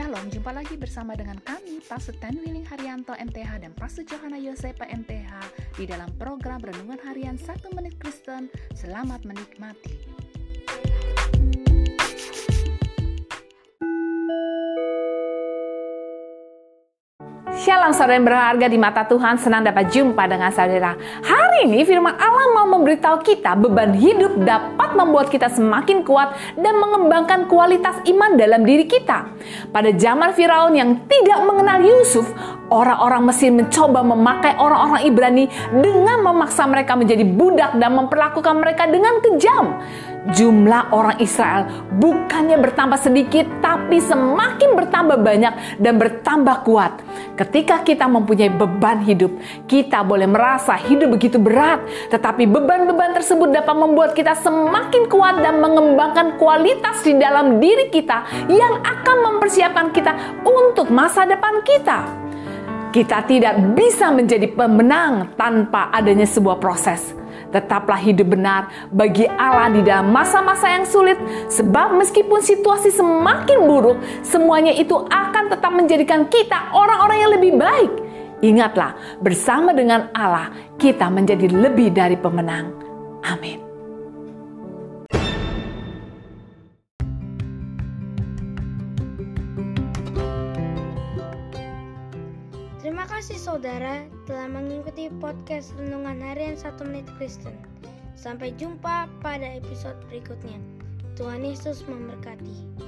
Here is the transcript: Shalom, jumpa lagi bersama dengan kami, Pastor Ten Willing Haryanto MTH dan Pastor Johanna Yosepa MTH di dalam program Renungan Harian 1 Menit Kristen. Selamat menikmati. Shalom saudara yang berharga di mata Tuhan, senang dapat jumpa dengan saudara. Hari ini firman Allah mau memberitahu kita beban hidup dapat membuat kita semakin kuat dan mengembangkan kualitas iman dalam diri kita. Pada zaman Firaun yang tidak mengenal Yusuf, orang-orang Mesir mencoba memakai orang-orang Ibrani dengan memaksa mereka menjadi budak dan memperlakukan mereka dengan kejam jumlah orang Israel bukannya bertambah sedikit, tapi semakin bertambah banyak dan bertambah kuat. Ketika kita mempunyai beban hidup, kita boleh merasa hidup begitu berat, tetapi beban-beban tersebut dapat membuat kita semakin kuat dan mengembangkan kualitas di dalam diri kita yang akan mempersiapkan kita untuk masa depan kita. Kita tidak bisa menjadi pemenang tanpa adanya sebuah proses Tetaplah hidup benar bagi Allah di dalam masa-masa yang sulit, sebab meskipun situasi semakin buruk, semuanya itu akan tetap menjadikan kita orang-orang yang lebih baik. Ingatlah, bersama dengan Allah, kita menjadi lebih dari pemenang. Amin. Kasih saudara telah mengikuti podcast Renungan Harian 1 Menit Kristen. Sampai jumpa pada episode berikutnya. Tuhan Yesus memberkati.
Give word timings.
Shalom, 0.00 0.32
jumpa 0.32 0.56
lagi 0.56 0.80
bersama 0.80 1.12
dengan 1.12 1.36
kami, 1.44 1.76
Pastor 1.84 2.16
Ten 2.24 2.40
Willing 2.40 2.64
Haryanto 2.64 3.12
MTH 3.12 3.60
dan 3.60 3.76
Pastor 3.76 4.00
Johanna 4.08 4.40
Yosepa 4.40 4.88
MTH 4.88 5.28
di 5.76 5.84
dalam 5.84 6.08
program 6.16 6.56
Renungan 6.64 6.96
Harian 7.04 7.36
1 7.36 7.76
Menit 7.76 8.00
Kristen. 8.00 8.48
Selamat 8.72 9.28
menikmati. 9.28 10.00
Shalom 17.60 17.92
saudara 17.92 18.16
yang 18.16 18.24
berharga 18.24 18.66
di 18.72 18.80
mata 18.80 19.04
Tuhan, 19.04 19.36
senang 19.36 19.60
dapat 19.60 19.92
jumpa 19.92 20.24
dengan 20.24 20.48
saudara. 20.48 20.96
Hari 21.20 21.68
ini 21.68 21.84
firman 21.84 22.16
Allah 22.16 22.56
mau 22.56 22.64
memberitahu 22.72 23.20
kita 23.20 23.52
beban 23.52 23.92
hidup 23.92 24.32
dapat 24.48 24.96
membuat 24.96 25.28
kita 25.28 25.52
semakin 25.52 26.00
kuat 26.00 26.32
dan 26.56 26.80
mengembangkan 26.80 27.44
kualitas 27.52 28.00
iman 28.08 28.40
dalam 28.40 28.64
diri 28.64 28.88
kita. 28.88 29.36
Pada 29.68 29.92
zaman 29.92 30.32
Firaun 30.32 30.72
yang 30.72 31.04
tidak 31.04 31.36
mengenal 31.44 31.84
Yusuf, 31.84 32.32
orang-orang 32.72 33.28
Mesir 33.28 33.52
mencoba 33.52 34.08
memakai 34.08 34.56
orang-orang 34.56 35.04
Ibrani 35.04 35.44
dengan 35.68 36.24
memaksa 36.24 36.64
mereka 36.64 36.96
menjadi 36.96 37.28
budak 37.28 37.76
dan 37.76 37.92
memperlakukan 37.92 38.56
mereka 38.56 38.88
dengan 38.88 39.20
kejam 39.20 39.76
jumlah 40.28 40.92
orang 40.92 41.16
Israel 41.16 41.64
bukannya 41.96 42.60
bertambah 42.60 43.00
sedikit, 43.00 43.48
tapi 43.64 44.02
semakin 44.04 44.76
bertambah 44.76 45.18
banyak 45.20 45.80
dan 45.80 45.94
bertambah 45.96 46.56
kuat. 46.68 46.92
Ketika 47.40 47.80
kita 47.80 48.04
mempunyai 48.04 48.52
beban 48.52 49.00
hidup, 49.00 49.32
kita 49.64 50.04
boleh 50.04 50.28
merasa 50.28 50.76
hidup 50.76 51.16
begitu 51.16 51.40
berat, 51.40 51.80
tetapi 52.12 52.44
beban-beban 52.44 53.16
tersebut 53.16 53.48
dapat 53.48 53.80
membuat 53.80 54.12
kita 54.12 54.36
semakin 54.44 55.08
kuat 55.08 55.40
dan 55.40 55.56
mengembangkan 55.56 56.36
kualitas 56.36 57.00
di 57.00 57.16
dalam 57.16 57.56
diri 57.56 57.88
kita 57.88 58.28
yang 58.44 58.84
akan 58.84 59.16
mempersiapkan 59.24 59.88
kita 59.88 60.12
untuk 60.44 60.92
masa 60.92 61.24
depan 61.24 61.64
kita. 61.64 62.04
Kita 62.92 63.24
tidak 63.24 63.56
bisa 63.72 64.12
menjadi 64.12 64.44
pemenang 64.52 65.32
tanpa 65.40 65.88
adanya 65.96 66.28
sebuah 66.28 66.60
proses 66.60 67.19
Tetaplah 67.50 67.98
hidup 67.98 68.34
benar 68.34 68.70
bagi 68.94 69.26
Allah 69.26 69.70
di 69.74 69.82
dalam 69.82 70.14
masa-masa 70.14 70.70
yang 70.70 70.86
sulit, 70.86 71.18
sebab 71.50 71.98
meskipun 71.98 72.38
situasi 72.38 72.94
semakin 72.94 73.66
buruk, 73.66 73.98
semuanya 74.22 74.70
itu 74.74 74.94
akan 75.10 75.50
tetap 75.50 75.72
menjadikan 75.74 76.30
kita 76.30 76.70
orang-orang 76.74 77.18
yang 77.18 77.32
lebih 77.34 77.52
baik. 77.58 77.92
Ingatlah, 78.40 78.96
bersama 79.20 79.76
dengan 79.76 80.08
Allah, 80.16 80.48
kita 80.80 81.12
menjadi 81.12 81.50
lebih 81.50 81.92
dari 81.92 82.16
pemenang. 82.16 82.72
Amin. 83.20 83.69
Kasih 93.10 93.42
saudara 93.42 94.06
telah 94.30 94.46
mengikuti 94.46 95.10
podcast 95.18 95.74
Renungan 95.74 96.22
Harian 96.22 96.54
1 96.54 96.78
Menit 96.86 97.10
Kristen. 97.18 97.58
Sampai 98.14 98.54
jumpa 98.54 99.10
pada 99.18 99.50
episode 99.50 99.98
berikutnya. 100.06 100.62
Tuhan 101.18 101.42
Yesus 101.42 101.82
memberkati. 101.90 102.86